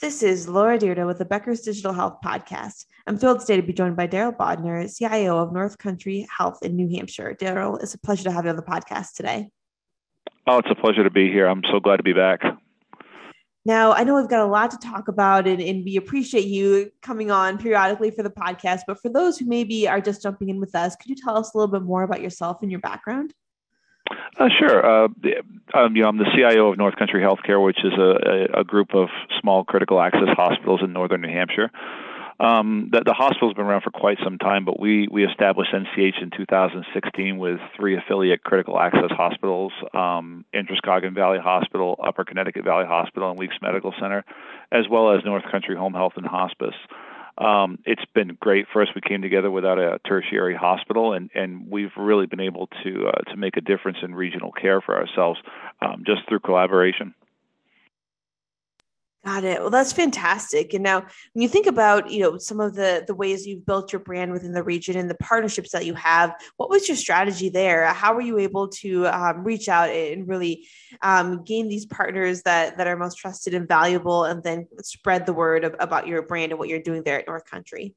This 0.00 0.22
is 0.22 0.48
Laura 0.48 0.78
Dyrda 0.78 1.08
with 1.08 1.18
the 1.18 1.24
Becker's 1.24 1.62
Digital 1.62 1.92
Health 1.92 2.18
Podcast. 2.24 2.86
I'm 3.08 3.18
thrilled 3.18 3.40
today 3.40 3.56
to 3.56 3.66
be 3.66 3.72
joined 3.72 3.96
by 3.96 4.06
Daryl 4.06 4.36
Bodner, 4.36 4.86
CIO 4.96 5.38
of 5.38 5.52
North 5.52 5.76
Country 5.78 6.24
Health 6.30 6.60
in 6.62 6.76
New 6.76 6.88
Hampshire. 6.96 7.36
Daryl, 7.36 7.82
it's 7.82 7.94
a 7.94 7.98
pleasure 7.98 8.22
to 8.22 8.30
have 8.30 8.44
you 8.44 8.50
on 8.50 8.54
the 8.54 8.62
podcast 8.62 9.14
today. 9.14 9.50
Oh, 10.46 10.58
it's 10.58 10.70
a 10.70 10.76
pleasure 10.76 11.02
to 11.02 11.10
be 11.10 11.32
here. 11.32 11.48
I'm 11.48 11.64
so 11.72 11.80
glad 11.80 11.96
to 11.96 12.04
be 12.04 12.12
back. 12.12 12.42
Now, 13.64 13.90
I 13.90 14.04
know 14.04 14.14
we've 14.14 14.28
got 14.28 14.46
a 14.46 14.48
lot 14.48 14.70
to 14.70 14.78
talk 14.78 15.08
about, 15.08 15.48
and, 15.48 15.60
and 15.60 15.84
we 15.84 15.96
appreciate 15.96 16.44
you 16.44 16.92
coming 17.02 17.32
on 17.32 17.58
periodically 17.58 18.12
for 18.12 18.22
the 18.22 18.30
podcast. 18.30 18.82
But 18.86 19.02
for 19.02 19.08
those 19.08 19.36
who 19.36 19.46
maybe 19.46 19.88
are 19.88 20.00
just 20.00 20.22
jumping 20.22 20.48
in 20.48 20.60
with 20.60 20.76
us, 20.76 20.94
could 20.94 21.10
you 21.10 21.16
tell 21.16 21.36
us 21.36 21.52
a 21.54 21.58
little 21.58 21.72
bit 21.72 21.82
more 21.82 22.04
about 22.04 22.22
yourself 22.22 22.58
and 22.62 22.70
your 22.70 22.80
background? 22.80 23.34
Uh, 24.38 24.48
sure. 24.58 24.84
Uh, 24.84 25.08
um, 25.74 25.96
you 25.96 26.02
know, 26.02 26.08
I'm 26.08 26.18
the 26.18 26.30
CIO 26.34 26.72
of 26.72 26.78
North 26.78 26.96
Country 26.96 27.22
Healthcare, 27.22 27.62
which 27.62 27.78
is 27.84 27.92
a, 27.98 28.60
a, 28.60 28.64
group 28.64 28.94
of 28.94 29.08
small 29.40 29.64
critical 29.64 30.00
access 30.00 30.28
hospitals 30.28 30.80
in 30.82 30.92
northern 30.92 31.20
New 31.20 31.28
Hampshire. 31.28 31.70
Um, 32.40 32.90
the, 32.92 33.02
the 33.04 33.14
hospital's 33.14 33.54
been 33.54 33.66
around 33.66 33.82
for 33.82 33.90
quite 33.90 34.18
some 34.22 34.38
time, 34.38 34.64
but 34.64 34.78
we, 34.78 35.08
we 35.10 35.26
established 35.26 35.72
NCH 35.72 36.22
in 36.22 36.30
2016 36.30 37.36
with 37.36 37.58
three 37.76 37.96
affiliate 37.96 38.44
critical 38.44 38.78
access 38.78 39.10
hospitals 39.10 39.72
um, 39.92 40.44
Androscoggin 40.54 41.14
Valley 41.14 41.38
Hospital, 41.42 41.98
Upper 42.02 42.24
Connecticut 42.24 42.64
Valley 42.64 42.86
Hospital, 42.86 43.30
and 43.30 43.38
Weeks 43.38 43.56
Medical 43.60 43.92
Center, 44.00 44.24
as 44.70 44.84
well 44.88 45.12
as 45.12 45.24
North 45.24 45.44
Country 45.50 45.76
Home 45.76 45.94
Health 45.94 46.12
and 46.16 46.26
Hospice. 46.26 46.76
Um, 47.38 47.78
it's 47.86 48.04
been 48.14 48.36
great 48.40 48.66
for 48.72 48.82
us. 48.82 48.88
We 48.94 49.00
came 49.00 49.22
together 49.22 49.50
without 49.50 49.78
a 49.78 50.00
tertiary 50.06 50.56
hospital, 50.56 51.12
and, 51.12 51.30
and 51.34 51.70
we've 51.70 51.92
really 51.96 52.26
been 52.26 52.40
able 52.40 52.68
to 52.82 53.08
uh, 53.08 53.30
to 53.30 53.36
make 53.36 53.56
a 53.56 53.60
difference 53.60 53.98
in 54.02 54.14
regional 54.14 54.50
care 54.50 54.80
for 54.80 54.96
ourselves 54.96 55.38
um, 55.80 56.02
just 56.04 56.28
through 56.28 56.40
collaboration. 56.40 57.14
Got 59.26 59.42
it. 59.42 59.60
Well, 59.60 59.70
that's 59.70 59.92
fantastic. 59.92 60.74
And 60.74 60.84
now, 60.84 61.00
when 61.00 61.42
you 61.42 61.48
think 61.48 61.66
about, 61.66 62.08
you 62.08 62.20
know, 62.20 62.38
some 62.38 62.60
of 62.60 62.74
the 62.76 63.02
the 63.06 63.14
ways 63.16 63.46
you've 63.46 63.66
built 63.66 63.92
your 63.92 64.00
brand 64.00 64.32
within 64.32 64.52
the 64.52 64.62
region 64.62 64.96
and 64.96 65.10
the 65.10 65.16
partnerships 65.16 65.72
that 65.72 65.84
you 65.84 65.94
have, 65.94 66.34
what 66.56 66.70
was 66.70 66.88
your 66.88 66.96
strategy 66.96 67.48
there? 67.48 67.84
How 67.86 68.14
were 68.14 68.20
you 68.20 68.38
able 68.38 68.68
to 68.68 69.08
um, 69.08 69.42
reach 69.42 69.68
out 69.68 69.90
and 69.90 70.28
really 70.28 70.68
um, 71.02 71.42
gain 71.42 71.68
these 71.68 71.84
partners 71.84 72.42
that 72.42 72.78
that 72.78 72.86
are 72.86 72.96
most 72.96 73.18
trusted 73.18 73.54
and 73.54 73.66
valuable, 73.66 74.24
and 74.24 74.42
then 74.42 74.68
spread 74.82 75.26
the 75.26 75.32
word 75.32 75.64
of, 75.64 75.74
about 75.80 76.06
your 76.06 76.22
brand 76.22 76.52
and 76.52 76.58
what 76.58 76.68
you're 76.68 76.80
doing 76.80 77.02
there 77.02 77.18
at 77.18 77.26
North 77.26 77.44
Country? 77.44 77.94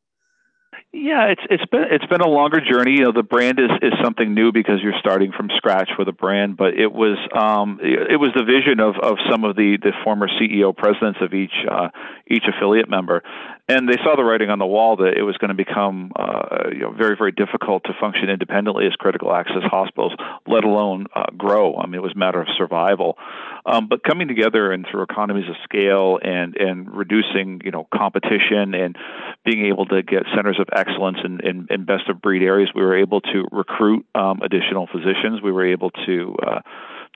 Yeah, 0.94 1.28
it's 1.28 1.42
it's 1.50 1.66
been 1.72 1.86
it's 1.90 2.06
been 2.08 2.20
a 2.20 2.28
longer 2.28 2.60
journey. 2.60 3.00
You 3.00 3.06
know, 3.06 3.12
the 3.14 3.24
brand 3.24 3.60
is 3.60 3.72
is 3.82 3.94
something 4.04 4.34
new 4.34 4.52
because 4.52 4.82
you're 4.84 5.00
starting 5.00 5.32
from 5.32 5.50
scratch 5.56 5.90
with 5.98 6.10
a 6.10 6.12
brand, 6.12 6.58
but 6.58 6.74
it 6.74 6.92
was 6.92 7.18
um 7.34 7.80
it, 7.82 8.20
was 8.20 8.32
the 8.36 8.44
vision 8.44 8.82
of 8.82 8.96
of 9.02 9.18
some 9.30 9.46
of 9.46 9.56
the 9.56 9.78
the 9.82 9.94
former 10.04 10.28
CEO 10.28 10.76
presidents 10.76 11.20
of 11.22 11.34
each 11.34 11.56
uh, 11.70 11.88
each 12.28 12.44
affiliate 12.44 12.90
member, 12.90 13.24
and 13.70 13.88
they 13.88 13.96
saw 14.04 14.18
the 14.18 14.24
writing 14.24 14.50
on 14.50 14.60
the 14.60 14.66
wall 14.66 14.98
that 14.98 15.14
it 15.18 15.24
was 15.24 15.38
going 15.38 15.50
to 15.50 15.56
become 15.56 16.12
uh, 16.18 16.68
you 16.74 16.80
know 16.80 16.92
very 16.92 17.16
very 17.16 17.32
difficult 17.32 17.86
to 17.86 17.94
function 17.98 18.30
independently 18.30 18.86
as 18.86 18.94
critical 19.00 19.34
access 19.34 19.64
hospitals, 19.64 20.12
let 20.46 20.66
alone 20.66 21.08
uh, 21.16 21.32
grow. 21.38 21.78
I 21.78 21.86
mean, 21.86 21.96
it 21.96 22.04
was 22.04 22.14
a 22.16 22.20
matter 22.20 22.42
of 22.42 22.48
survival. 22.58 23.18
Um, 23.66 23.88
but 23.88 24.04
coming 24.04 24.28
together 24.28 24.72
and 24.72 24.86
through 24.90 25.04
economies 25.04 25.48
of 25.48 25.56
scale 25.64 26.20
and 26.22 26.58
and 26.58 26.92
reducing 26.94 27.62
you 27.64 27.72
know 27.72 27.88
competition 27.94 28.74
and 28.74 28.98
being 29.46 29.66
able 29.68 29.86
to 29.86 30.04
get 30.04 30.24
centers 30.36 30.60
of 30.60 30.68
excellence 30.72 31.18
in, 31.24 31.40
in, 31.42 31.68
in 31.70 31.86
best 31.86 32.10
of 32.10 32.22
breed 32.22 32.44
areas, 32.44 32.70
we 32.74 32.82
were 32.82 32.98
able 32.98 33.22
to 33.22 33.48
recruit 33.52 34.06
um, 34.16 34.42
additional 34.42 34.88
physicians. 34.88 35.42
We 35.44 35.52
were 35.52 35.66
able 35.72 35.92
to 36.06 36.36
uh, 36.46 36.62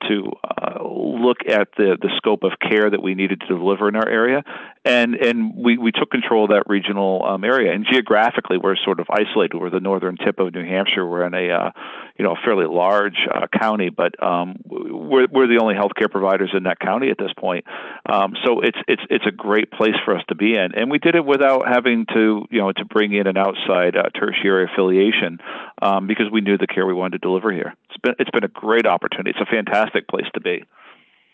to 0.08 0.32
uh, 0.44 0.84
look 0.84 1.38
at 1.48 1.70
the, 1.78 1.98
the 2.02 2.10
scope 2.18 2.44
of 2.44 2.52
care 2.60 2.90
that 2.90 3.02
we 3.02 3.16
needed 3.16 3.42
to 3.42 3.48
deliver 3.48 3.90
in 3.90 3.96
our 3.96 4.08
area, 4.08 4.44
and 4.84 5.16
and 5.16 5.56
we, 5.56 5.78
we 5.78 5.92
took 5.92 6.12
control 6.12 6.46
of 6.46 6.50
that 6.52 6.64
regional 6.68 7.24
um, 7.26 7.44
area. 7.44 7.74
And 7.74 7.86
geographically, 7.90 8.58
we're 8.58 8.76
sort 8.84 9.00
of 9.00 9.08
isolated. 9.10 9.58
We're 9.58 9.70
the 9.70 9.80
northern 9.80 10.18
tip 10.18 10.40
of 10.40 10.54
New 10.54 10.66
Hampshire. 10.66 11.06
We're 11.06 11.26
in 11.26 11.34
a 11.34 11.52
uh, 11.52 11.72
you 12.18 12.26
know 12.26 12.34
a 12.34 12.46
fairly 12.46 12.66
large 12.66 13.18
uh, 13.34 13.48
county, 13.60 13.90
but 13.90 14.22
um, 14.22 14.60
we're 14.66 15.28
we're 15.32 15.48
the 15.48 15.60
only 15.62 15.76
healthcare 15.76 16.12
providers 16.12 16.52
in 16.56 16.64
that 16.64 16.80
county 16.80 17.10
at 17.10 17.18
this 17.18 17.32
point. 17.38 17.66
Um, 18.08 18.34
so 18.46 18.62
it's 18.62 18.78
it's 18.88 19.02
it's 19.10 19.26
a 19.26 19.32
great 19.32 19.72
place 19.72 19.96
for 20.04 20.16
us 20.16 20.24
to 20.30 20.36
be 20.36 20.56
in, 20.56 20.76
and 20.76 20.92
we 20.92 21.00
did 21.00 21.16
it 21.16 21.26
without 21.26 21.68
having 21.68 22.06
to 22.14 22.46
you 22.50 22.60
know 22.60 22.72
to 22.72 22.86
bring 22.86 23.14
in 23.14 23.28
an 23.28 23.38
outside 23.38 23.96
uh, 23.96 24.10
tertiary 24.18 24.66
affiliation 24.72 25.40
um, 25.82 26.08
because 26.08 26.28
we 26.32 26.42
knew 26.42 26.58
the 26.58 26.68
care 26.68 26.86
we 26.86 26.94
wanted 26.94 27.22
to 27.22 27.28
deliver 27.28 27.52
here. 27.52 27.74
It's 27.90 28.02
been 28.02 28.16
it's 28.20 28.32
been 28.32 28.44
a 28.44 28.50
great 28.50 28.86
opportunity. 28.86 29.32
It's 29.32 29.40
a 29.40 29.52
fantastic 29.52 29.85
place 30.10 30.28
to 30.34 30.42
be. 30.42 30.64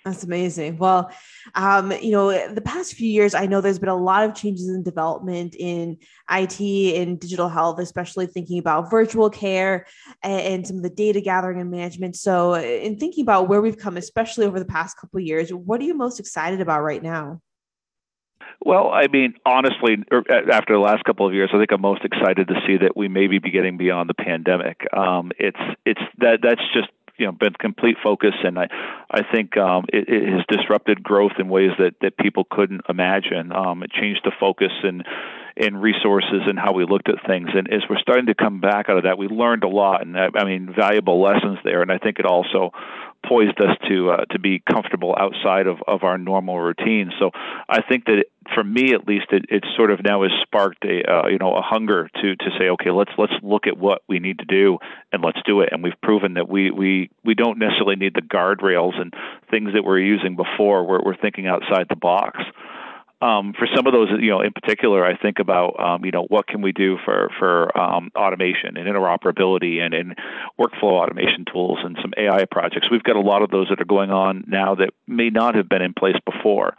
That's 0.04 0.24
amazing. 0.24 0.80
Well, 0.80 1.12
um, 1.54 1.92
you 1.92 2.12
know, 2.12 2.52
the 2.52 2.62
past 2.62 2.96
few 2.96 3.08
years, 3.08 3.36
I 3.36 3.46
know 3.46 3.62
there's 3.62 3.78
been 3.78 3.88
a 3.88 3.96
lot 3.96 4.24
of 4.24 4.34
changes 4.34 4.68
in 4.68 4.82
development 4.82 5.56
in 5.60 5.98
IT 6.30 6.60
and 6.60 7.20
digital 7.20 7.50
health, 7.50 7.80
especially 7.80 8.26
thinking 8.26 8.58
about 8.58 8.90
virtual 8.90 9.30
care 9.30 9.86
and, 10.24 10.42
and 10.42 10.68
some 10.68 10.78
of 10.78 10.84
the 10.84 10.90
data 10.90 11.22
gathering 11.22 11.62
and 11.62 11.70
management. 11.70 12.16
So, 12.16 12.56
in 12.56 12.98
thinking 12.98 13.24
about 13.24 13.48
where 13.48 13.62
we've 13.62 13.78
come, 13.78 13.96
especially 13.96 14.48
over 14.48 14.58
the 14.58 14.66
past 14.66 14.98
couple 14.98 15.20
of 15.20 15.24
years, 15.24 15.54
what 15.54 15.80
are 15.82 15.84
you 15.84 15.94
most 15.94 16.20
excited 16.20 16.62
about 16.62 16.82
right 16.82 17.04
now? 17.04 17.40
Well, 18.64 18.90
I 18.92 19.08
mean, 19.08 19.36
honestly, 19.46 19.98
er, 20.12 20.24
after 20.52 20.74
the 20.74 20.80
last 20.80 21.04
couple 21.04 21.28
of 21.28 21.34
years, 21.34 21.50
I 21.54 21.58
think 21.58 21.72
I'm 21.72 21.82
most 21.82 22.04
excited 22.04 22.48
to 22.48 22.56
see 22.66 22.78
that 22.78 22.96
we 22.96 23.08
may 23.08 23.28
be 23.28 23.40
getting 23.40 23.78
beyond 23.78 24.10
the 24.10 24.14
pandemic. 24.16 24.82
Um, 24.96 25.32
it's 25.38 25.60
it's 25.86 26.02
that 26.20 26.40
that's 26.42 26.62
just 26.74 26.90
you 27.18 27.26
know 27.26 27.32
been 27.32 27.54
complete 27.54 27.98
focus, 28.02 28.34
and 28.44 28.58
I 28.58 28.68
I 29.10 29.22
think 29.24 29.58
um, 29.58 29.86
it, 29.92 30.08
it 30.08 30.30
has 30.30 30.46
disrupted 30.48 31.04
growth 31.04 31.34
in 31.40 31.50
ways 31.50 31.72
that 31.80 31.96
that 32.02 32.18
people 32.18 32.46
couldn't 32.50 32.82
imagine. 32.90 33.52
Um, 33.52 33.84
it 33.84 33.92
changed 33.92 34.22
the 34.24 34.32
focus 34.40 34.72
and 34.84 35.06
in 35.56 35.78
resources 35.78 36.42
and 36.48 36.58
how 36.58 36.74
we 36.74 36.86
looked 36.86 37.10
at 37.10 37.16
things. 37.28 37.50
And 37.54 37.72
as 37.72 37.82
we're 37.90 38.00
starting 38.00 38.28
to 38.28 38.36
come 38.36 38.62
back 38.62 38.90
out 38.90 38.98
of 38.98 39.04
that, 39.04 39.18
we 39.18 39.28
learned 39.28 39.64
a 39.64 39.68
lot, 39.68 40.06
and 40.06 40.18
I 40.18 40.46
mean, 40.46 40.74
valuable 40.76 41.22
lessons 41.22 41.60
there. 41.64 41.82
And 41.82 41.92
I 41.92 41.98
think 41.98 42.20
it 42.20 42.26
also 42.26 42.72
poised 43.28 43.60
us 43.62 43.78
to 43.88 44.12
uh, 44.12 44.26
to 44.32 44.40
be 44.40 44.64
comfortable 44.72 45.16
outside 45.18 45.68
of, 45.68 45.78
of 45.88 46.04
our 46.04 46.18
normal 46.18 46.60
routine. 46.60 47.12
So 47.20 47.32
I 47.70 47.82
think 47.88 48.06
that 48.06 48.26
for 48.56 48.64
me 48.64 48.94
at 48.94 49.08
least, 49.08 49.28
it, 49.32 49.46
it 49.50 49.64
sort 49.78 49.92
of 49.92 50.04
now 50.04 50.24
has 50.24 50.32
sparked 50.42 50.84
a 50.86 51.04
uh, 51.10 51.28
you 51.28 51.38
know 51.38 51.56
a 51.56 51.62
hunger 51.62 52.10
to 52.22 52.36
to 52.36 52.46
say 52.58 52.70
okay 52.70 52.92
let's 52.92 53.12
let's 53.18 53.34
look 53.44 53.68
at 53.68 53.78
what 53.78 54.02
we 54.08 54.20
need 54.20 54.40
to 54.40 54.46
do 54.46 54.80
and 55.12 55.24
let's 55.24 55.40
do 55.46 55.62
it. 55.62 55.70
And 55.72 55.84
we've 55.84 56.00
proven 56.02 56.36
that 56.36 56.50
we 56.50 56.72
we 56.72 57.10
we 57.24 57.36
don't 57.36 57.60
necessarily 57.60 57.96
need 57.96 58.16
the 58.16 58.22
guardrails 58.22 59.00
and 59.00 59.14
things 59.50 59.74
that 59.74 59.84
we're 59.84 60.00
using 60.00 60.36
before. 60.36 60.86
We're 60.86 61.04
we're 61.04 61.18
thinking 61.18 61.48
outside 61.48 61.88
the 61.90 61.96
box 61.96 62.40
um, 63.22 63.54
for 63.58 63.68
some 63.76 63.86
of 63.86 63.94
those, 63.94 64.10
you 64.20 64.32
know, 64.32 64.42
in 64.42 64.52
particular, 64.52 65.06
I 65.06 65.16
think 65.16 65.40
about, 65.40 65.80
um, 65.80 66.04
you 66.04 66.12
know, 66.12 66.26
what 66.28 66.48
can 66.48 66.62
we 66.62 66.72
do 66.72 66.98
for 67.06 67.30
for 67.38 67.78
um, 67.78 68.12
automation 68.16 68.78
and 68.78 68.88
interoperability 68.88 69.80
and, 69.80 69.94
and 69.94 70.16
workflow 70.60 70.94
automation 70.94 71.46
tools 71.52 71.80
and 71.84 71.98
some 72.02 72.14
AI 72.18 72.46
projects. 72.46 72.90
We've 72.90 73.04
got 73.04 73.16
a 73.16 73.22
lot 73.22 73.44
of 73.44 73.52
those 73.52 73.70
that 73.70 73.80
are 73.80 73.86
going 73.86 74.10
on 74.10 74.46
now 74.48 74.76
that 74.76 74.90
may 75.08 75.30
not 75.30 75.56
have 75.56 75.70
been 75.70 75.82
in 75.82 75.94
place 75.94 76.18
before. 76.26 76.76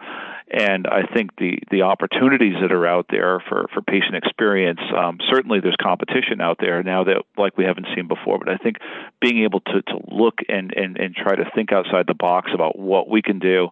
And 0.52 0.86
I 0.86 1.02
think 1.14 1.30
the, 1.38 1.58
the 1.70 1.82
opportunities 1.82 2.54
that 2.60 2.72
are 2.72 2.86
out 2.86 3.06
there 3.08 3.42
for, 3.48 3.66
for 3.72 3.80
patient 3.80 4.16
experience, 4.16 4.80
um, 4.94 5.18
certainly 5.30 5.60
there's 5.60 5.76
competition 5.80 6.42
out 6.42 6.58
there 6.60 6.82
now 6.82 7.04
that 7.04 7.22
like 7.38 7.56
we 7.56 7.64
haven't 7.64 7.86
seen 7.96 8.06
before. 8.06 8.38
But 8.38 8.50
I 8.50 8.58
think 8.58 8.76
being 9.20 9.44
able 9.44 9.60
to, 9.60 9.80
to 9.80 9.98
look 10.10 10.40
and, 10.48 10.72
and, 10.76 10.98
and 10.98 11.14
try 11.14 11.34
to 11.34 11.50
think 11.54 11.72
outside 11.72 12.06
the 12.06 12.14
box 12.14 12.50
about 12.54 12.78
what 12.78 13.08
we 13.08 13.22
can 13.22 13.38
do 13.38 13.68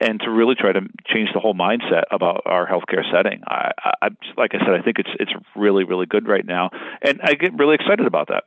and 0.00 0.20
to 0.20 0.30
really 0.30 0.54
try 0.54 0.72
to 0.72 0.80
change 1.06 1.30
the 1.32 1.40
whole 1.40 1.54
mindset 1.54 2.02
about 2.10 2.42
our 2.46 2.66
healthcare 2.66 3.04
setting. 3.12 3.42
I, 3.46 3.70
I, 4.02 4.08
like 4.36 4.54
I 4.54 4.58
said, 4.58 4.74
I 4.74 4.82
think 4.82 4.98
it's 4.98 5.10
it's 5.20 5.32
really 5.54 5.84
really 5.84 6.06
good 6.06 6.26
right 6.28 6.44
now, 6.44 6.70
and 7.02 7.20
I 7.22 7.34
get 7.34 7.54
really 7.54 7.74
excited 7.74 8.06
about 8.06 8.28
that. 8.28 8.44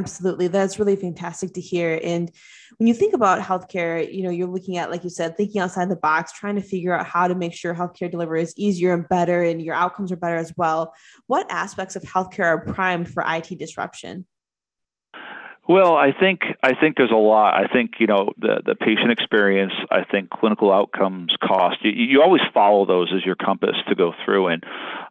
Absolutely. 0.00 0.48
That's 0.48 0.78
really 0.78 0.96
fantastic 0.96 1.52
to 1.52 1.60
hear. 1.60 2.00
And 2.02 2.32
when 2.78 2.86
you 2.86 2.94
think 2.94 3.12
about 3.12 3.42
healthcare, 3.42 4.10
you 4.10 4.22
know, 4.22 4.30
you're 4.30 4.48
looking 4.48 4.78
at, 4.78 4.90
like 4.90 5.04
you 5.04 5.10
said, 5.10 5.36
thinking 5.36 5.60
outside 5.60 5.90
the 5.90 5.96
box, 5.96 6.32
trying 6.32 6.54
to 6.54 6.62
figure 6.62 6.94
out 6.94 7.04
how 7.04 7.28
to 7.28 7.34
make 7.34 7.52
sure 7.52 7.74
healthcare 7.74 8.10
delivery 8.10 8.40
is 8.40 8.54
easier 8.56 8.94
and 8.94 9.06
better 9.10 9.42
and 9.42 9.60
your 9.60 9.74
outcomes 9.74 10.10
are 10.10 10.16
better 10.16 10.36
as 10.36 10.54
well. 10.56 10.94
What 11.26 11.46
aspects 11.50 11.96
of 11.96 12.02
healthcare 12.02 12.46
are 12.46 12.64
primed 12.64 13.10
for 13.10 13.22
IT 13.26 13.58
disruption? 13.58 14.24
Well, 15.68 15.94
I 15.94 16.12
think 16.18 16.40
I 16.62 16.74
think 16.74 16.96
there's 16.96 17.12
a 17.12 17.14
lot. 17.14 17.54
I 17.54 17.68
think 17.70 18.00
you 18.00 18.06
know 18.06 18.32
the 18.38 18.60
the 18.64 18.74
patient 18.74 19.12
experience. 19.12 19.74
I 19.90 20.02
think 20.02 20.30
clinical 20.30 20.72
outcomes, 20.72 21.36
cost. 21.40 21.76
You, 21.84 21.92
you 21.92 22.22
always 22.22 22.42
follow 22.52 22.86
those 22.86 23.12
as 23.14 23.24
your 23.24 23.36
compass 23.36 23.76
to 23.88 23.94
go 23.94 24.12
through, 24.24 24.48
and 24.48 24.64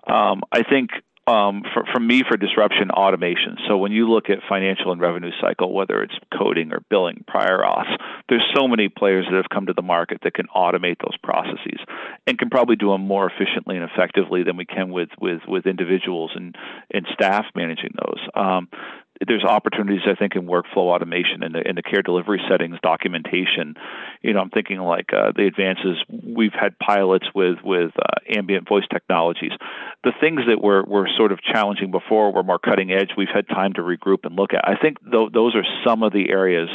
um, 0.06 0.42
I 0.52 0.63
think 0.63 0.90
um, 1.30 1.64
for, 1.74 1.86
for 1.94 2.00
me 2.00 2.24
for 2.28 2.38
disruption 2.38 2.90
automation. 2.90 3.58
So 3.68 3.78
when 3.78 3.92
you 3.92 4.10
look 4.10 4.30
at 4.30 4.40
financial 4.50 4.92
and 4.92 5.00
revenue 5.00 5.31
cycle, 5.40 5.74
whether 5.74 6.02
it's 6.02 6.16
coding 6.36 6.74
or 6.74 6.81
billing, 6.90 7.24
prior 7.28 7.60
auths, 7.60 7.96
there's 8.30 8.44
so 8.56 8.68
many 8.68 8.90
players 8.90 9.26
that 9.30 9.36
have 9.36 9.50
come 9.54 9.68
to 9.68 9.74
the 9.74 9.84
market 9.84 10.22
that 10.24 10.34
can 10.34 10.48
automate 10.56 10.98
those 11.00 11.18
processes 11.22 11.80
and 12.26 12.40
can 12.40 12.50
probably 12.50 12.76
do 12.76 12.90
them 12.92 13.02
more 13.02 13.30
efficiently 13.30 13.78
and 13.78 13.88
effectively 13.90 14.44
than 14.44 14.58
we 14.58 14.66
can 14.66 14.90
with 14.90 15.10
with 15.20 15.42
with 15.48 15.68
individuals 15.68 16.31
and 16.36 16.56
and 16.92 17.06
staff 17.14 17.46
managing 17.56 17.94
those. 17.96 18.28
Um, 18.34 18.68
there's 19.27 19.44
opportunities 19.44 20.01
I 20.07 20.16
think 20.16 20.36
in 20.36 20.44
workflow 20.48 20.94
automation 20.94 21.44
in 21.44 21.51
the 21.51 21.68
in 21.68 21.75
the 21.75 21.81
care 21.81 22.01
delivery 22.01 22.42
settings, 22.50 22.77
documentation. 22.81 23.75
You 24.21 24.33
know, 24.33 24.39
I'm 24.39 24.50
thinking 24.50 24.80
like 24.80 25.12
uh, 25.13 25.33
the 25.36 25.45
advances 25.45 25.98
we've 26.10 26.54
had 26.54 26.80
pilots 26.80 27.25
with 27.36 27.57
with 27.63 27.92
uh, 27.98 28.38
ambient 28.38 28.68
voice 28.68 28.86
technologies. 28.92 29.51
The 30.04 30.13
things 30.21 30.42
that 30.48 30.62
were 30.62 30.83
were 30.83 31.10
sort 31.18 31.31
of 31.31 31.39
challenging 31.42 31.92
before 31.92 32.31
were 32.33 32.44
more 32.44 32.60
cutting 32.60 32.92
edge. 32.92 33.12
We've 33.18 33.27
had 33.33 33.48
time 33.48 33.74
to 33.74 33.81
regroup 33.81 34.19
and 34.24 34.36
look 34.36 34.54
at. 34.54 34.62
I 34.66 34.75
think 34.81 34.98
th- 35.04 35.31
those 35.33 35.56
are 35.56 35.65
some 35.86 36.04
of 36.04 36.13
the 36.13 36.30
areas 36.30 36.69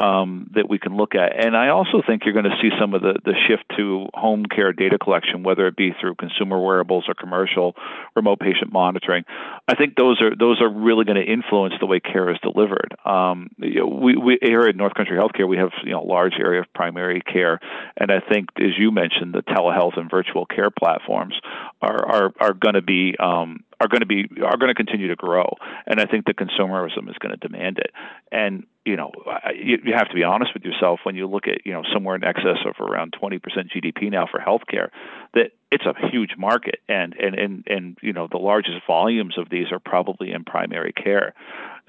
um, 0.00 0.50
that 0.54 0.68
we 0.68 0.78
can 0.78 0.96
look 0.96 1.14
at. 1.14 1.44
And 1.44 1.54
I 1.54 1.68
also 1.68 2.02
think 2.04 2.24
you're 2.24 2.32
going 2.32 2.46
to 2.46 2.56
see 2.62 2.70
some 2.80 2.94
of 2.94 3.02
the, 3.02 3.20
the 3.22 3.34
shift 3.46 3.64
to 3.76 4.08
home 4.14 4.46
care 4.46 4.72
data 4.72 4.98
collection, 4.98 5.42
whether 5.42 5.66
it 5.66 5.76
be 5.76 5.92
through 6.00 6.14
consumer 6.14 6.58
wearables 6.58 7.04
or 7.06 7.14
commercial 7.14 7.76
remote 8.16 8.40
patient 8.40 8.72
monitoring. 8.72 9.24
I 9.68 9.74
think 9.74 9.96
those 9.96 10.20
are 10.22 10.34
those 10.34 10.60
are 10.62 10.70
really 10.70 11.04
going 11.04 11.22
to 11.22 11.30
influence 11.30 11.74
the 11.78 11.86
way 11.86 12.00
care 12.00 12.30
is 12.30 12.38
delivered. 12.42 12.96
Um, 13.04 13.50
you 13.58 13.80
know, 13.80 13.86
we, 13.86 14.16
we 14.16 14.38
here 14.40 14.62
at 14.62 14.74
North 14.74 14.94
Country 14.94 15.18
Healthcare, 15.18 15.46
we 15.46 15.58
have 15.58 15.72
you 15.84 15.92
know 15.92 16.02
a 16.02 16.08
large 16.08 16.34
area 16.40 16.60
of 16.62 16.72
primary 16.74 17.20
care, 17.20 17.60
and 17.96 18.10
I 18.10 18.20
think, 18.20 18.48
as 18.56 18.78
you 18.78 18.90
mentioned, 18.90 19.34
the 19.34 19.42
telehealth 19.42 19.98
and 19.98 20.10
virtual 20.10 20.46
care 20.46 20.70
platforms 20.70 21.34
are 21.82 22.06
are, 22.06 22.32
are 22.40 22.54
going 22.54 22.74
to 22.74 22.82
be 22.82 23.16
um, 23.20 23.64
are 23.80 23.88
going 23.88 24.00
to 24.00 24.06
be 24.06 24.28
are 24.42 24.56
going 24.56 24.68
to 24.68 24.74
continue 24.74 25.08
to 25.08 25.16
grow, 25.16 25.56
and 25.86 26.00
I 26.00 26.06
think 26.06 26.24
the 26.24 26.34
consumerism 26.34 27.08
is 27.10 27.16
going 27.18 27.38
to 27.38 27.48
demand 27.48 27.78
it. 27.78 27.92
And 28.32 28.64
you 28.84 28.96
know, 28.96 29.12
you, 29.54 29.78
you 29.84 29.92
have 29.94 30.08
to 30.08 30.14
be 30.14 30.24
honest 30.24 30.52
with 30.54 30.64
yourself 30.64 31.00
when 31.02 31.14
you 31.14 31.26
look 31.26 31.46
at 31.46 31.66
you 31.66 31.72
know 31.72 31.82
somewhere 31.92 32.16
in 32.16 32.24
excess 32.24 32.58
of 32.64 32.74
around 32.80 33.14
20% 33.20 33.40
GDP 33.70 34.10
now 34.10 34.26
for 34.30 34.40
healthcare, 34.40 34.88
that 35.34 35.52
it's 35.70 35.84
a 35.84 35.94
huge 36.10 36.32
market, 36.38 36.80
and 36.88 37.14
and 37.14 37.38
and 37.38 37.64
and 37.66 37.98
you 38.00 38.12
know 38.12 38.26
the 38.30 38.38
largest 38.38 38.78
volumes 38.86 39.36
of 39.36 39.50
these 39.50 39.70
are 39.70 39.78
probably 39.78 40.32
in 40.32 40.44
primary 40.44 40.92
care. 40.92 41.34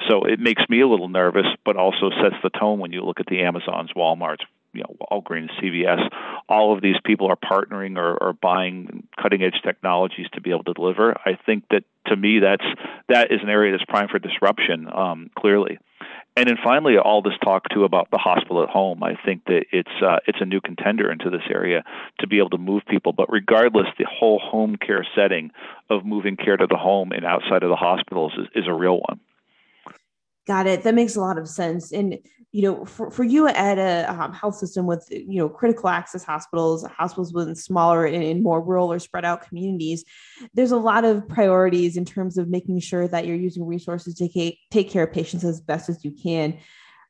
So 0.09 0.23
it 0.23 0.39
makes 0.39 0.63
me 0.67 0.81
a 0.81 0.87
little 0.87 1.09
nervous, 1.09 1.45
but 1.63 1.77
also 1.77 2.09
sets 2.21 2.35
the 2.43 2.49
tone 2.49 2.79
when 2.79 2.91
you 2.91 3.03
look 3.03 3.19
at 3.19 3.27
the 3.27 3.41
Amazons, 3.41 3.91
WalMarts, 3.95 4.41
you 4.73 4.81
know, 4.81 4.95
Walgreens, 5.11 5.49
CVS, 5.61 6.09
all 6.49 6.73
of 6.73 6.81
these 6.81 6.95
people 7.03 7.27
are 7.27 7.35
partnering 7.35 7.97
or, 7.97 8.17
or 8.17 8.33
buying 8.33 9.07
cutting 9.21 9.43
edge 9.43 9.61
technologies 9.63 10.27
to 10.33 10.41
be 10.41 10.49
able 10.49 10.63
to 10.63 10.73
deliver. 10.73 11.15
I 11.25 11.37
think 11.45 11.65
that 11.69 11.83
to 12.07 12.15
me, 12.15 12.39
that's 12.39 12.65
that 13.09 13.31
is 13.31 13.39
an 13.43 13.49
area 13.49 13.71
that's 13.71 13.85
prime 13.85 14.07
for 14.07 14.19
disruption. 14.19 14.87
Um, 14.91 15.29
clearly. 15.37 15.77
And 16.37 16.47
then 16.47 16.57
finally, 16.63 16.97
all 16.97 17.21
this 17.21 17.33
talk 17.43 17.67
too 17.73 17.83
about 17.83 18.09
the 18.09 18.17
hospital 18.17 18.63
at 18.63 18.69
home. 18.69 19.03
I 19.03 19.15
think 19.25 19.45
that 19.45 19.65
it's 19.71 19.91
uh, 20.01 20.19
it's 20.27 20.39
a 20.39 20.45
new 20.45 20.61
contender 20.61 21.11
into 21.11 21.29
this 21.29 21.41
area 21.49 21.83
to 22.19 22.27
be 22.27 22.37
able 22.37 22.51
to 22.51 22.57
move 22.57 22.83
people. 22.89 23.11
But 23.11 23.29
regardless, 23.29 23.87
the 23.97 24.05
whole 24.09 24.39
home 24.39 24.77
care 24.77 25.05
setting 25.13 25.51
of 25.89 26.05
moving 26.05 26.37
care 26.37 26.55
to 26.55 26.67
the 26.67 26.77
home 26.77 27.11
and 27.11 27.25
outside 27.25 27.63
of 27.63 27.69
the 27.69 27.75
hospitals 27.75 28.31
is, 28.37 28.47
is 28.55 28.67
a 28.67 28.73
real 28.73 28.99
one. 28.99 29.19
Got 30.47 30.67
it. 30.67 30.83
That 30.83 30.95
makes 30.95 31.17
a 31.17 31.21
lot 31.21 31.37
of 31.37 31.49
sense. 31.49 31.91
And 31.91 32.17
you 32.51 32.63
know, 32.63 32.83
for, 32.83 33.09
for 33.09 33.23
you 33.23 33.47
at 33.47 33.77
a 33.77 34.11
um, 34.11 34.33
health 34.33 34.55
system 34.55 34.85
with 34.85 35.07
you 35.09 35.37
know 35.37 35.47
critical 35.47 35.89
access 35.89 36.23
hospitals, 36.23 36.85
hospitals 36.85 37.33
within 37.33 37.55
smaller 37.55 38.05
and, 38.05 38.23
and 38.23 38.43
more 38.43 38.61
rural 38.61 38.91
or 38.91 38.99
spread 38.99 39.23
out 39.23 39.47
communities, 39.47 40.03
there's 40.53 40.71
a 40.71 40.77
lot 40.77 41.05
of 41.05 41.27
priorities 41.27 41.95
in 41.95 42.03
terms 42.03 42.37
of 42.37 42.49
making 42.49 42.79
sure 42.79 43.07
that 43.07 43.25
you're 43.25 43.37
using 43.37 43.65
resources 43.65 44.15
to 44.15 44.27
take, 44.27 44.59
take 44.69 44.89
care 44.89 45.03
of 45.03 45.13
patients 45.13 45.43
as 45.43 45.61
best 45.61 45.89
as 45.89 46.03
you 46.03 46.11
can 46.11 46.57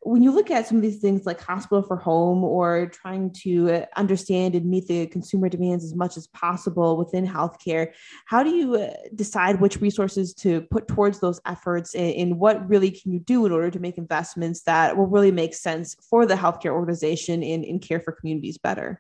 when 0.04 0.24
you 0.24 0.32
look 0.32 0.50
at 0.50 0.68
some 0.68 0.78
of 0.78 0.84
these 0.84 1.00
things 1.00 1.26
like 1.26 1.40
hospital 1.40 1.84
for 1.84 1.96
home 1.96 2.44
or 2.44 2.88
trying 2.88 3.32
to 3.32 3.86
understand 3.96 4.56
and 4.56 4.66
meet 4.66 4.88
the 4.88 5.06
consumer 5.08 5.48
demands 5.48 5.86
as 5.86 5.94
much 5.94 6.18
as 6.18 6.28
possible 6.28 6.98
within 6.98 7.26
healthcare, 7.26 7.94
how 8.26 8.42
do 8.42 8.50
you 8.50 8.76
uh, 8.76 8.94
decide 9.14 9.62
which 9.62 9.80
resources 9.80 10.34
to 10.34 10.62
put 10.72 10.88
towards 10.88 11.20
those 11.20 11.40
efforts 11.46 11.94
and, 11.96 12.32
what 12.42 12.68
really 12.70 12.90
can 12.90 13.12
you 13.12 13.20
do 13.20 13.46
in 13.46 13.52
order 13.52 13.70
to 13.70 13.80
make 13.80 13.98
investments 13.98 14.64
that 14.64 14.96
will 14.96 15.06
really 15.06 15.32
make 15.32 15.54
sense 15.54 15.96
for 16.10 16.26
the 16.26 16.34
healthcare 16.34 16.72
organization 16.72 17.44
and, 17.44 17.64
and 17.66 17.82
care 17.82 18.00
for 18.00 18.14
communities 18.14 18.58
better? 18.58 19.00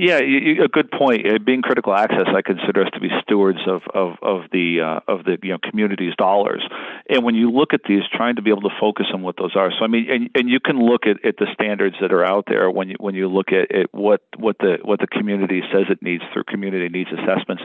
Yeah, 0.00 0.20
you, 0.20 0.64
a 0.64 0.68
good 0.68 0.90
point. 0.90 1.26
Uh, 1.26 1.38
being 1.44 1.60
critical 1.60 1.94
access, 1.94 2.24
I 2.34 2.40
consider 2.40 2.84
us 2.84 2.90
to 2.94 3.00
be 3.00 3.08
stewards 3.22 3.58
of 3.66 3.82
of, 3.92 4.16
of 4.22 4.50
the 4.50 4.80
uh, 4.80 5.12
of 5.12 5.24
the 5.24 5.36
you 5.42 5.50
know 5.50 5.58
community's 5.58 6.14
dollars. 6.16 6.62
And 7.08 7.22
when 7.22 7.34
you 7.34 7.50
look 7.50 7.74
at 7.74 7.82
these, 7.86 8.00
trying 8.10 8.36
to 8.36 8.42
be 8.42 8.48
able 8.48 8.62
to 8.62 8.74
focus 8.80 9.06
on 9.12 9.20
what 9.20 9.36
those 9.36 9.54
are. 9.56 9.70
So 9.78 9.84
I 9.84 9.88
mean, 9.88 10.06
and, 10.10 10.30
and 10.34 10.48
you 10.48 10.58
can 10.58 10.80
look 10.80 11.02
at, 11.04 11.22
at 11.24 11.36
the 11.36 11.46
standards 11.52 11.96
that 12.00 12.12
are 12.12 12.24
out 12.24 12.44
there 12.48 12.70
when 12.70 12.88
you 12.88 12.96
when 12.98 13.14
you 13.14 13.28
look 13.28 13.52
at, 13.52 13.74
at 13.74 13.92
what 13.92 14.22
what 14.38 14.56
the 14.58 14.78
what 14.82 15.00
the 15.00 15.06
community 15.06 15.60
says 15.70 15.84
it 15.90 16.00
needs 16.00 16.24
through 16.32 16.44
community 16.44 16.88
needs 16.88 17.10
assessments. 17.12 17.62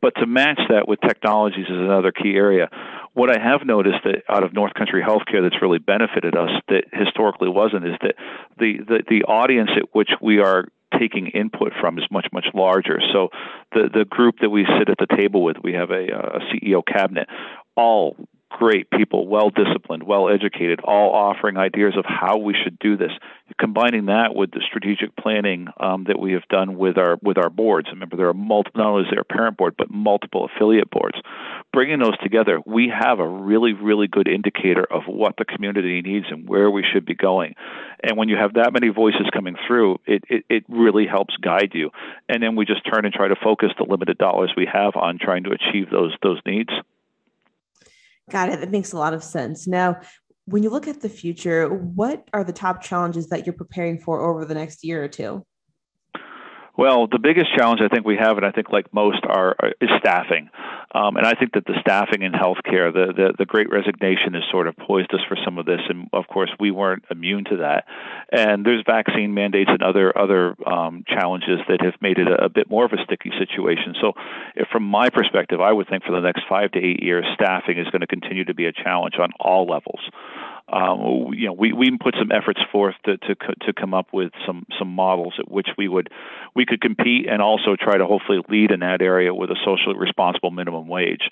But 0.00 0.14
to 0.16 0.26
match 0.26 0.60
that 0.70 0.88
with 0.88 1.00
technologies 1.02 1.66
is 1.66 1.76
another 1.76 2.12
key 2.12 2.34
area. 2.34 2.70
What 3.12 3.30
I 3.30 3.40
have 3.40 3.64
noticed 3.66 4.04
that 4.04 4.22
out 4.28 4.42
of 4.42 4.54
North 4.54 4.72
Country 4.72 5.02
Healthcare 5.02 5.42
that's 5.42 5.60
really 5.60 5.78
benefited 5.78 6.34
us 6.34 6.50
that 6.68 6.84
historically 6.92 7.50
wasn't 7.50 7.84
is 7.86 7.94
that 8.00 8.14
the 8.58 8.78
the, 8.88 9.02
the 9.06 9.22
audience 9.24 9.70
at 9.76 9.94
which 9.94 10.10
we 10.22 10.38
are 10.38 10.68
taking 10.98 11.28
input 11.28 11.72
from 11.80 11.98
is 11.98 12.04
much 12.10 12.26
much 12.32 12.46
larger. 12.54 13.00
So 13.12 13.28
the 13.72 13.88
the 13.92 14.04
group 14.04 14.36
that 14.40 14.50
we 14.50 14.66
sit 14.78 14.88
at 14.88 14.98
the 14.98 15.16
table 15.16 15.42
with, 15.42 15.56
we 15.62 15.72
have 15.74 15.90
a, 15.90 16.06
a 16.08 16.40
CEO 16.52 16.82
cabinet, 16.86 17.28
all 17.76 18.16
great 18.54 18.88
people, 18.88 19.26
well 19.26 19.50
disciplined, 19.50 20.04
well 20.04 20.28
educated, 20.28 20.78
all 20.84 21.10
offering 21.12 21.56
ideas 21.56 21.94
of 21.98 22.04
how 22.06 22.38
we 22.38 22.54
should 22.62 22.78
do 22.78 22.96
this. 22.96 23.10
Combining 23.58 24.06
that 24.06 24.34
with 24.34 24.52
the 24.52 24.62
strategic 24.66 25.14
planning 25.16 25.66
um, 25.78 26.04
that 26.04 26.18
we 26.18 26.32
have 26.32 26.46
done 26.48 26.78
with 26.78 26.96
our 26.96 27.18
with 27.20 27.36
our 27.36 27.50
boards. 27.50 27.88
Remember, 27.90 28.16
there 28.16 28.28
are 28.28 28.34
multiple, 28.34 28.80
not 28.80 28.90
only 28.90 29.02
is 29.02 29.08
there 29.10 29.20
a 29.20 29.24
parent 29.24 29.56
board, 29.56 29.74
but 29.76 29.90
multiple 29.90 30.48
affiliate 30.48 30.90
boards. 30.90 31.18
Bringing 31.72 31.98
those 31.98 32.16
together, 32.22 32.60
we 32.64 32.92
have 32.96 33.18
a 33.18 33.28
really, 33.28 33.72
really 33.72 34.06
good 34.06 34.28
indicator 34.28 34.84
of 34.88 35.02
what 35.06 35.34
the 35.36 35.44
community 35.44 36.00
needs 36.00 36.26
and 36.30 36.48
where 36.48 36.70
we 36.70 36.84
should 36.90 37.04
be 37.04 37.14
going. 37.14 37.54
And 38.02 38.16
when 38.16 38.28
you 38.28 38.36
have 38.36 38.54
that 38.54 38.72
many 38.72 38.88
voices 38.88 39.26
coming 39.32 39.56
through, 39.66 39.98
it, 40.06 40.22
it, 40.28 40.44
it 40.48 40.64
really 40.68 41.06
helps 41.06 41.36
guide 41.36 41.72
you. 41.74 41.90
And 42.28 42.42
then 42.42 42.54
we 42.54 42.64
just 42.64 42.82
turn 42.84 43.04
and 43.04 43.12
try 43.12 43.28
to 43.28 43.36
focus 43.42 43.70
the 43.76 43.84
limited 43.84 44.18
dollars 44.18 44.52
we 44.56 44.68
have 44.72 44.94
on 44.94 45.18
trying 45.20 45.44
to 45.44 45.50
achieve 45.50 45.90
those 45.90 46.14
those 46.22 46.40
needs. 46.46 46.70
Got 48.30 48.50
it. 48.50 48.60
That 48.60 48.70
makes 48.70 48.92
a 48.92 48.98
lot 48.98 49.14
of 49.14 49.22
sense. 49.22 49.66
Now, 49.66 50.00
when 50.46 50.62
you 50.62 50.70
look 50.70 50.88
at 50.88 51.00
the 51.00 51.08
future, 51.08 51.68
what 51.68 52.28
are 52.32 52.44
the 52.44 52.52
top 52.52 52.82
challenges 52.82 53.28
that 53.28 53.46
you're 53.46 53.54
preparing 53.54 53.98
for 53.98 54.22
over 54.22 54.44
the 54.44 54.54
next 54.54 54.84
year 54.84 55.02
or 55.02 55.08
two? 55.08 55.44
Well, 56.76 57.06
the 57.06 57.20
biggest 57.20 57.54
challenge 57.56 57.80
I 57.80 57.88
think 57.88 58.04
we 58.04 58.16
have, 58.16 58.36
and 58.36 58.44
I 58.44 58.50
think 58.50 58.70
like 58.70 58.92
most, 58.92 59.20
are, 59.24 59.54
is 59.80 59.90
staffing. 60.00 60.50
Um, 60.92 61.16
and 61.16 61.26
I 61.26 61.34
think 61.34 61.52
that 61.54 61.66
the 61.66 61.74
staffing 61.80 62.22
in 62.22 62.32
healthcare, 62.32 62.92
the, 62.92 63.12
the 63.14 63.34
the 63.38 63.46
Great 63.46 63.70
Resignation, 63.70 64.34
has 64.34 64.42
sort 64.50 64.66
of 64.66 64.76
poised 64.76 65.12
us 65.14 65.20
for 65.28 65.36
some 65.44 65.58
of 65.58 65.66
this. 65.66 65.80
And 65.88 66.08
of 66.12 66.26
course, 66.26 66.50
we 66.58 66.70
weren't 66.70 67.04
immune 67.10 67.44
to 67.50 67.56
that. 67.58 67.84
And 68.30 68.64
there's 68.64 68.82
vaccine 68.86 69.34
mandates 69.34 69.70
and 69.72 69.82
other 69.82 70.16
other 70.16 70.54
um, 70.66 71.04
challenges 71.06 71.60
that 71.68 71.80
have 71.80 71.94
made 72.00 72.18
it 72.18 72.26
a, 72.26 72.46
a 72.46 72.48
bit 72.48 72.68
more 72.68 72.84
of 72.84 72.92
a 72.92 73.02
sticky 73.04 73.30
situation. 73.38 73.94
So, 74.00 74.12
from 74.72 74.82
my 74.82 75.10
perspective, 75.10 75.60
I 75.60 75.72
would 75.72 75.88
think 75.88 76.04
for 76.04 76.12
the 76.12 76.20
next 76.20 76.42
five 76.48 76.72
to 76.72 76.78
eight 76.78 77.02
years, 77.02 77.24
staffing 77.34 77.78
is 77.78 77.86
going 77.90 78.02
to 78.02 78.08
continue 78.08 78.44
to 78.46 78.54
be 78.54 78.66
a 78.66 78.72
challenge 78.72 79.14
on 79.18 79.30
all 79.38 79.66
levels 79.66 80.00
um, 80.72 81.34
you 81.34 81.46
know, 81.46 81.52
we, 81.52 81.72
we 81.72 81.96
put 81.98 82.14
some 82.18 82.32
efforts 82.32 82.60
forth 82.72 82.94
to, 83.04 83.18
to 83.18 83.34
to 83.66 83.72
come 83.72 83.92
up 83.92 84.06
with 84.12 84.32
some 84.46 84.64
some 84.78 84.88
models 84.88 85.34
at 85.38 85.50
which 85.50 85.68
we 85.76 85.88
would 85.88 86.08
we 86.54 86.64
could 86.64 86.80
compete 86.80 87.26
and 87.28 87.42
also 87.42 87.76
try 87.78 87.98
to 87.98 88.06
hopefully 88.06 88.38
lead 88.48 88.70
in 88.70 88.80
that 88.80 89.02
area 89.02 89.34
with 89.34 89.50
a 89.50 89.56
socially 89.64 89.96
responsible 89.98 90.50
minimum 90.50 90.88
wage. 90.88 91.28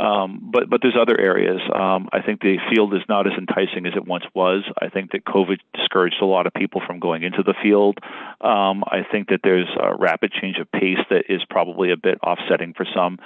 Um, 0.00 0.50
but 0.52 0.68
but 0.68 0.80
there's 0.82 0.96
other 1.00 1.18
areas. 1.18 1.60
Um, 1.72 2.08
I 2.12 2.22
think 2.22 2.40
the 2.40 2.58
field 2.74 2.92
is 2.94 3.02
not 3.08 3.26
as 3.28 3.34
enticing 3.38 3.86
as 3.86 3.92
it 3.94 4.04
once 4.04 4.24
was. 4.34 4.64
I 4.80 4.88
think 4.88 5.12
that 5.12 5.24
COVID 5.24 5.58
discouraged 5.74 6.20
a 6.20 6.26
lot 6.26 6.48
of 6.48 6.52
people 6.52 6.82
from 6.84 6.98
going 6.98 7.22
into 7.22 7.44
the 7.44 7.54
field. 7.62 7.98
Um, 8.40 8.82
I 8.84 9.06
think 9.10 9.28
that 9.28 9.40
there's 9.44 9.68
a 9.80 9.94
rapid 9.96 10.32
change 10.32 10.58
of 10.58 10.70
pace 10.72 10.98
that 11.08 11.26
is 11.28 11.42
probably 11.48 11.92
a 11.92 11.96
bit 11.96 12.18
offsetting 12.22 12.74
for 12.74 12.86
some. 12.92 13.18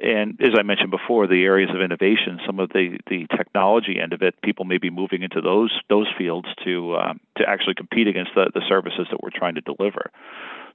And 0.00 0.40
as 0.40 0.50
I 0.56 0.62
mentioned 0.62 0.92
before, 0.92 1.26
the 1.26 1.42
areas 1.44 1.70
of 1.74 1.80
innovation, 1.80 2.38
some 2.46 2.60
of 2.60 2.68
the, 2.68 2.98
the 3.08 3.26
technology 3.36 3.98
end 4.00 4.12
of 4.12 4.22
it, 4.22 4.40
people 4.42 4.64
may 4.64 4.78
be 4.78 4.90
moving 4.90 5.22
into 5.22 5.40
those 5.40 5.72
those 5.88 6.06
fields 6.16 6.46
to 6.64 6.96
um, 6.96 7.20
to 7.36 7.48
actually 7.48 7.74
compete 7.74 8.06
against 8.06 8.30
the, 8.36 8.50
the 8.54 8.62
services 8.68 9.08
that 9.10 9.20
we're 9.22 9.34
trying 9.34 9.56
to 9.56 9.60
deliver. 9.60 10.10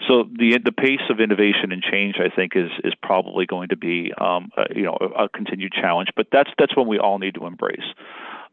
So 0.07 0.23
the 0.23 0.59
the 0.63 0.73
pace 0.73 1.07
of 1.09 1.21
innovation 1.21 1.71
and 1.71 1.81
change, 1.81 2.15
I 2.19 2.35
think, 2.35 2.53
is 2.55 2.69
is 2.83 2.93
probably 3.01 3.45
going 3.45 3.69
to 3.69 3.77
be 3.77 4.11
um, 4.19 4.51
a, 4.57 4.75
you 4.75 4.83
know 4.83 4.97
a, 4.99 5.23
a 5.23 5.29
continued 5.29 5.71
challenge. 5.71 6.09
But 6.15 6.27
that's 6.31 6.49
that's 6.59 6.75
one 6.75 6.87
we 6.87 6.99
all 6.99 7.17
need 7.17 7.35
to 7.35 7.45
embrace. 7.45 7.85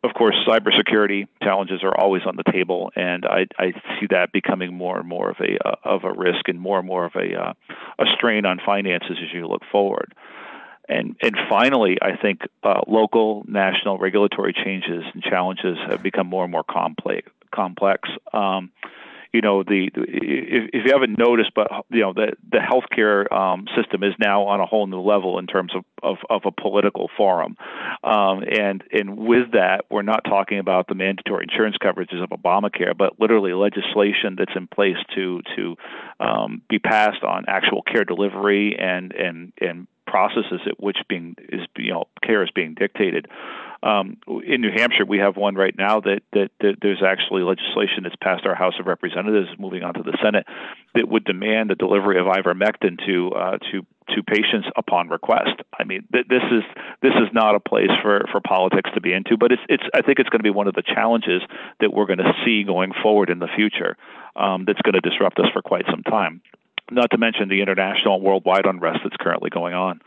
Of 0.02 0.14
course, 0.14 0.36
cybersecurity 0.48 1.26
challenges 1.42 1.80
are 1.82 1.94
always 1.94 2.22
on 2.24 2.36
the 2.36 2.50
table, 2.50 2.90
and 2.96 3.26
I, 3.26 3.46
I 3.58 3.72
see 3.98 4.06
that 4.10 4.32
becoming 4.32 4.72
more 4.72 4.98
and 4.98 5.06
more 5.06 5.30
of 5.30 5.36
a 5.40 5.68
uh, 5.68 5.74
of 5.84 6.04
a 6.04 6.12
risk 6.12 6.48
and 6.48 6.60
more 6.60 6.78
and 6.78 6.86
more 6.86 7.04
of 7.04 7.12
a 7.16 7.34
uh, 7.34 7.52
a 7.98 8.04
strain 8.16 8.46
on 8.46 8.60
finances 8.64 9.18
as 9.20 9.34
you 9.34 9.46
look 9.46 9.62
forward. 9.70 10.14
And, 10.90 11.16
and 11.22 11.36
finally, 11.48 11.98
I 12.02 12.16
think 12.16 12.40
uh, 12.62 12.80
local, 12.86 13.44
national 13.46 13.98
regulatory 13.98 14.52
changes 14.52 15.04
and 15.14 15.22
challenges 15.22 15.78
have 15.88 16.02
become 16.02 16.26
more 16.26 16.44
and 16.44 16.52
more 16.52 16.64
complex. 16.64 17.30
complex. 17.52 18.08
Um, 18.32 18.72
you 19.32 19.40
know 19.40 19.62
the 19.62 19.90
if, 19.94 20.70
if 20.72 20.86
you 20.86 20.92
haven't 20.92 21.18
noticed, 21.18 21.52
but 21.54 21.68
you 21.90 22.00
know 22.00 22.12
the 22.12 22.32
the 22.50 22.58
healthcare 22.58 23.30
um, 23.32 23.66
system 23.76 24.02
is 24.02 24.14
now 24.18 24.44
on 24.44 24.60
a 24.60 24.66
whole 24.66 24.86
new 24.86 25.00
level 25.00 25.38
in 25.38 25.46
terms 25.46 25.72
of 25.74 25.84
of, 26.02 26.16
of 26.28 26.42
a 26.44 26.50
political 26.50 27.08
forum, 27.16 27.56
um, 28.02 28.42
and 28.42 28.82
and 28.92 29.16
with 29.16 29.52
that, 29.52 29.84
we're 29.90 30.02
not 30.02 30.24
talking 30.24 30.58
about 30.58 30.88
the 30.88 30.94
mandatory 30.94 31.46
insurance 31.48 31.76
coverages 31.80 32.22
of 32.22 32.30
Obamacare, 32.30 32.96
but 32.96 33.20
literally 33.20 33.52
legislation 33.52 34.34
that's 34.36 34.56
in 34.56 34.66
place 34.66 34.98
to 35.14 35.42
to 35.56 35.76
um, 36.18 36.62
be 36.68 36.78
passed 36.78 37.22
on 37.22 37.44
actual 37.46 37.82
care 37.82 38.04
delivery 38.04 38.76
and 38.78 39.12
and 39.12 39.52
and 39.60 39.86
processes 40.10 40.60
at 40.66 40.82
which 40.82 40.98
being 41.08 41.36
is 41.48 41.60
you 41.76 41.92
know 41.92 42.04
care 42.22 42.42
is 42.42 42.50
being 42.54 42.74
dictated. 42.74 43.28
Um, 43.82 44.18
in 44.44 44.60
New 44.60 44.70
Hampshire, 44.76 45.06
we 45.06 45.18
have 45.18 45.36
one 45.36 45.54
right 45.54 45.74
now 45.76 46.00
that, 46.00 46.20
that, 46.34 46.50
that 46.60 46.74
there's 46.82 47.02
actually 47.02 47.42
legislation 47.42 48.02
that's 48.02 48.16
passed 48.16 48.44
our 48.44 48.54
House 48.54 48.74
of 48.78 48.86
Representatives, 48.86 49.48
moving 49.58 49.82
on 49.82 49.94
to 49.94 50.02
the 50.02 50.16
Senate, 50.22 50.44
that 50.94 51.08
would 51.08 51.24
demand 51.24 51.70
the 51.70 51.76
delivery 51.76 52.18
of 52.20 52.26
ivermectin 52.26 52.98
to 53.06 53.30
uh, 53.32 53.58
to 53.72 53.86
to 54.14 54.22
patients 54.22 54.68
upon 54.76 55.08
request. 55.08 55.62
I 55.78 55.84
mean, 55.84 56.06
th- 56.12 56.26
this 56.28 56.42
is 56.52 56.62
this 57.00 57.14
is 57.14 57.32
not 57.32 57.54
a 57.54 57.60
place 57.60 57.90
for, 58.02 58.26
for 58.30 58.40
politics 58.40 58.90
to 58.94 59.00
be 59.00 59.14
into, 59.14 59.38
but 59.38 59.52
it's 59.52 59.62
it's 59.68 59.84
I 59.94 60.02
think 60.02 60.18
it's 60.18 60.28
going 60.28 60.40
to 60.40 60.44
be 60.44 60.50
one 60.50 60.68
of 60.68 60.74
the 60.74 60.82
challenges 60.82 61.40
that 61.80 61.90
we're 61.90 62.06
going 62.06 62.18
to 62.18 62.32
see 62.44 62.64
going 62.64 62.92
forward 63.02 63.30
in 63.30 63.38
the 63.38 63.48
future. 63.56 63.96
Um, 64.36 64.64
that's 64.66 64.80
going 64.82 64.94
to 64.94 65.00
disrupt 65.00 65.38
us 65.38 65.46
for 65.52 65.62
quite 65.62 65.86
some 65.90 66.02
time 66.02 66.42
not 66.90 67.10
to 67.10 67.18
mention 67.18 67.48
the 67.48 67.62
international 67.62 68.16
and 68.16 68.24
worldwide 68.24 68.66
unrest 68.66 69.00
that's 69.04 69.16
currently 69.16 69.50
going 69.50 69.74
on. 69.74 70.00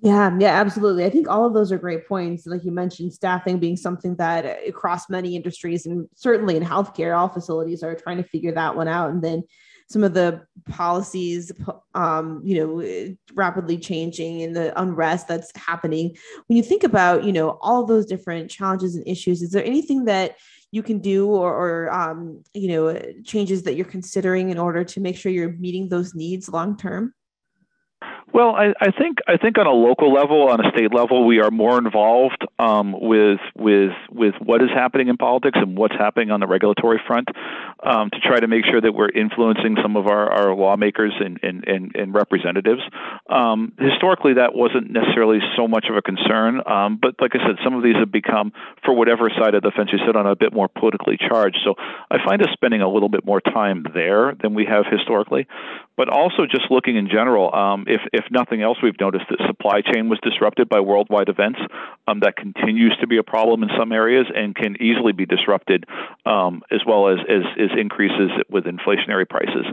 Yeah, 0.00 0.36
yeah, 0.38 0.60
absolutely. 0.60 1.04
I 1.04 1.10
think 1.10 1.28
all 1.28 1.44
of 1.44 1.54
those 1.54 1.72
are 1.72 1.78
great 1.78 2.06
points. 2.06 2.46
Like 2.46 2.64
you 2.64 2.70
mentioned, 2.70 3.12
staffing 3.12 3.58
being 3.58 3.76
something 3.76 4.14
that 4.16 4.60
across 4.66 5.10
many 5.10 5.34
industries 5.34 5.86
and 5.86 6.08
certainly 6.14 6.56
in 6.56 6.62
healthcare, 6.62 7.18
all 7.18 7.28
facilities 7.28 7.82
are 7.82 7.96
trying 7.96 8.18
to 8.18 8.22
figure 8.22 8.52
that 8.52 8.76
one 8.76 8.86
out. 8.86 9.10
And 9.10 9.22
then 9.22 9.42
some 9.88 10.04
of 10.04 10.14
the 10.14 10.42
policies, 10.68 11.50
um, 11.94 12.42
you 12.44 12.58
know, 12.58 13.16
rapidly 13.34 13.78
changing 13.78 14.42
and 14.42 14.54
the 14.54 14.78
unrest 14.80 15.26
that's 15.26 15.50
happening. 15.56 16.14
When 16.46 16.56
you 16.56 16.62
think 16.62 16.84
about, 16.84 17.24
you 17.24 17.32
know, 17.32 17.58
all 17.62 17.84
those 17.84 18.06
different 18.06 18.50
challenges 18.50 18.94
and 18.94 19.08
issues, 19.08 19.42
is 19.42 19.50
there 19.50 19.64
anything 19.64 20.04
that 20.04 20.36
you 20.70 20.82
can 20.82 20.98
do 20.98 21.28
or, 21.28 21.52
or 21.52 21.92
um, 21.92 22.42
you 22.54 22.68
know 22.68 23.00
changes 23.24 23.62
that 23.62 23.74
you're 23.74 23.86
considering 23.86 24.50
in 24.50 24.58
order 24.58 24.84
to 24.84 25.00
make 25.00 25.16
sure 25.16 25.32
you're 25.32 25.52
meeting 25.52 25.88
those 25.88 26.14
needs 26.14 26.48
long 26.48 26.76
term 26.76 27.12
well, 28.32 28.54
I, 28.54 28.74
I, 28.80 28.90
think 28.90 29.18
I 29.26 29.36
think 29.36 29.58
on 29.58 29.66
a 29.66 29.72
local 29.72 30.12
level, 30.12 30.48
on 30.48 30.64
a 30.64 30.70
state 30.70 30.92
level, 30.92 31.26
we 31.26 31.40
are 31.40 31.50
more 31.50 31.78
involved 31.78 32.44
um, 32.58 32.94
with 32.98 33.40
with 33.56 33.92
with 34.10 34.34
what 34.44 34.62
is 34.62 34.68
happening 34.74 35.08
in 35.08 35.16
politics 35.16 35.58
and 35.60 35.76
what's 35.76 35.94
happening 35.94 36.30
on 36.30 36.40
the 36.40 36.46
regulatory 36.46 37.00
front 37.06 37.28
um, 37.82 38.10
to 38.10 38.20
try 38.20 38.38
to 38.38 38.46
make 38.46 38.64
sure 38.64 38.80
that 38.80 38.92
we're 38.92 39.08
influencing 39.08 39.76
some 39.82 39.96
of 39.96 40.06
our, 40.06 40.30
our 40.30 40.54
lawmakers 40.54 41.12
and 41.18 41.38
and, 41.42 41.64
and, 41.66 41.96
and 41.96 42.14
representatives. 42.14 42.82
Um, 43.30 43.72
historically, 43.78 44.34
that 44.34 44.54
wasn't 44.54 44.90
necessarily 44.90 45.38
so 45.56 45.66
much 45.66 45.86
of 45.88 45.96
a 45.96 46.02
concern, 46.02 46.60
um, 46.66 46.98
but 47.00 47.14
like 47.20 47.32
I 47.34 47.46
said, 47.46 47.56
some 47.64 47.74
of 47.74 47.82
these 47.82 47.96
have 47.96 48.12
become, 48.12 48.52
for 48.84 48.94
whatever 48.94 49.30
side 49.30 49.54
of 49.54 49.62
the 49.62 49.72
fence 49.74 49.90
you 49.92 49.98
sit 50.06 50.16
on, 50.16 50.26
a 50.26 50.36
bit 50.36 50.52
more 50.52 50.68
politically 50.68 51.16
charged. 51.16 51.58
So 51.64 51.74
I 52.10 52.18
find 52.24 52.42
us 52.42 52.48
spending 52.52 52.82
a 52.82 52.88
little 52.88 53.08
bit 53.08 53.24
more 53.24 53.40
time 53.40 53.86
there 53.94 54.34
than 54.40 54.54
we 54.54 54.66
have 54.66 54.84
historically, 54.90 55.46
but 55.98 56.08
also 56.08 56.46
just 56.46 56.70
looking 56.70 56.96
in 56.96 57.08
general. 57.08 57.52
Um, 57.52 57.84
if 57.88 58.00
if 58.12 58.24
nothing 58.30 58.62
else, 58.62 58.78
we've 58.80 58.98
noticed 59.00 59.24
that 59.30 59.44
supply 59.48 59.82
chain 59.82 60.08
was 60.08 60.20
disrupted 60.22 60.68
by 60.68 60.78
worldwide 60.78 61.28
events. 61.28 61.58
Um, 62.06 62.20
that 62.20 62.36
continues 62.36 62.96
to 63.00 63.08
be 63.08 63.18
a 63.18 63.24
problem 63.24 63.64
in 63.64 63.68
some 63.76 63.90
areas 63.90 64.26
and 64.34 64.54
can 64.54 64.80
easily 64.80 65.12
be 65.12 65.26
disrupted, 65.26 65.84
um, 66.24 66.62
as 66.70 66.80
well 66.86 67.08
as, 67.08 67.18
as, 67.28 67.42
as 67.58 67.70
increases 67.76 68.30
with 68.48 68.64
inflationary 68.64 69.28
prices. 69.28 69.66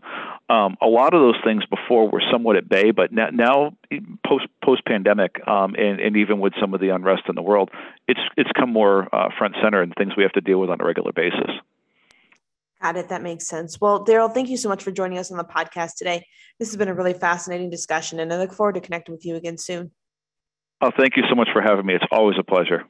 Um, 0.49 0.75
a 0.81 0.87
lot 0.87 1.13
of 1.13 1.21
those 1.21 1.39
things 1.45 1.63
before 1.67 2.09
were 2.09 2.23
somewhat 2.31 2.55
at 2.57 2.67
bay, 2.67 2.89
but 2.89 3.11
now, 3.13 3.29
now 3.31 3.77
post 4.27 4.47
post 4.63 4.83
pandemic, 4.85 5.47
um, 5.47 5.75
and, 5.75 5.99
and 5.99 6.17
even 6.17 6.39
with 6.39 6.53
some 6.59 6.73
of 6.73 6.81
the 6.81 6.89
unrest 6.89 7.23
in 7.29 7.35
the 7.35 7.43
world, 7.43 7.69
it's 8.07 8.19
it's 8.35 8.49
come 8.57 8.73
more 8.73 9.07
uh, 9.13 9.29
front 9.37 9.55
center 9.63 9.83
and 9.83 9.93
things 9.95 10.13
we 10.17 10.23
have 10.23 10.33
to 10.33 10.41
deal 10.41 10.59
with 10.59 10.71
on 10.71 10.81
a 10.81 10.85
regular 10.85 11.11
basis. 11.11 11.51
Got 12.85 12.97
it. 12.97 13.09
That 13.09 13.23
makes 13.23 13.47
sense. 13.47 13.81
Well, 13.81 14.05
Daryl, 14.05 14.31
thank 14.31 14.47
you 14.47 14.57
so 14.57 14.69
much 14.69 14.83
for 14.83 14.91
joining 14.91 15.17
us 15.17 15.31
on 15.31 15.39
the 15.39 15.43
podcast 15.43 15.95
today. 15.97 16.23
This 16.59 16.69
has 16.69 16.77
been 16.77 16.87
a 16.87 16.93
really 16.93 17.15
fascinating 17.15 17.71
discussion, 17.71 18.19
and 18.19 18.31
I 18.31 18.37
look 18.37 18.53
forward 18.53 18.75
to 18.75 18.79
connecting 18.79 19.11
with 19.11 19.25
you 19.25 19.35
again 19.35 19.57
soon. 19.57 19.89
Oh, 20.81 20.91
thank 20.95 21.17
you 21.17 21.23
so 21.27 21.33
much 21.33 21.49
for 21.51 21.63
having 21.63 21.87
me. 21.87 21.95
It's 21.95 22.05
always 22.11 22.37
a 22.39 22.43
pleasure. 22.43 22.83